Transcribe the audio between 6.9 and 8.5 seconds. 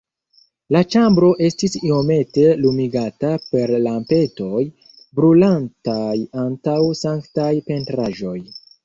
sanktaj pentraĵoj.